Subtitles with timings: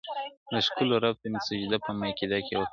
[0.51, 2.69] د ښکلو رب ته مي سجده په ميکده کي وکړه